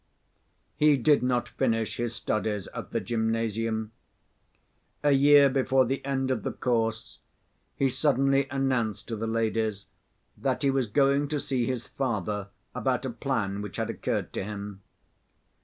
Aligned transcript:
He 0.77 0.97
did 0.97 1.21
not 1.21 1.47
finish 1.47 1.97
his 1.97 2.15
studies 2.15 2.65
at 2.73 2.89
the 2.89 2.99
gymnasium. 2.99 3.91
A 5.03 5.11
year 5.11 5.47
before 5.47 5.85
the 5.85 6.03
end 6.03 6.31
of 6.31 6.41
the 6.41 6.51
course 6.51 7.19
he 7.75 7.87
suddenly 7.87 8.47
announced 8.49 9.07
to 9.09 9.15
the 9.15 9.27
ladies 9.27 9.85
that 10.35 10.63
he 10.63 10.71
was 10.71 10.87
going 10.87 11.27
to 11.27 11.39
see 11.39 11.67
his 11.67 11.85
father 11.85 12.47
about 12.73 13.05
a 13.05 13.11
plan 13.11 13.61
which 13.61 13.77
had 13.77 13.91
occurred 13.91 14.33
to 14.33 14.43
him. 14.43 14.81